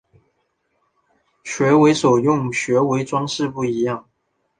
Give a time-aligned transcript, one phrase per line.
[1.43, 4.09] 学为所用与学为‘装饰’不一样